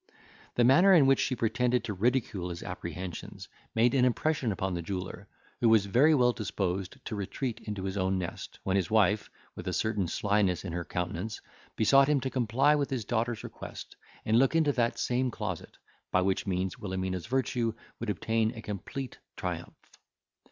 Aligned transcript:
The 0.55 0.63
manner 0.63 0.93
in 0.93 1.05
which 1.05 1.19
she 1.19 1.35
pretended 1.35 1.83
to 1.83 1.93
ridicule 1.93 2.49
his 2.49 2.63
apprehensions 2.63 3.47
made 3.75 3.93
an 3.93 4.03
impression 4.03 4.51
upon 4.51 4.73
the 4.73 4.81
jeweller, 4.81 5.27
who 5.59 5.69
was 5.69 5.85
very 5.85 6.15
well 6.15 6.33
disposed 6.33 6.97
to 7.05 7.15
retreat 7.15 7.59
into 7.65 7.83
his 7.83 7.97
own 7.97 8.17
nest, 8.17 8.57
when 8.63 8.77
his 8.77 8.89
wife, 8.89 9.29
with 9.55 9.67
a 9.67 9.73
certain 9.73 10.07
slyness 10.07 10.65
in 10.65 10.73
her 10.73 10.83
countenance, 10.83 11.39
besought 11.75 12.07
him 12.09 12.19
to 12.21 12.31
comply 12.31 12.73
with 12.73 12.89
his 12.89 13.05
daughter's 13.05 13.43
request, 13.43 13.95
and 14.25 14.39
look 14.39 14.55
into 14.55 14.71
that 14.71 14.97
same 14.97 15.29
closet, 15.29 15.77
by 16.09 16.23
which 16.23 16.47
means 16.47 16.79
Wilhelmina's 16.79 17.27
virtue 17.27 17.71
would 17.99 18.09
obtain 18.09 18.55
a 18.55 18.63
complete 18.63 19.19
triumph. 19.37 19.75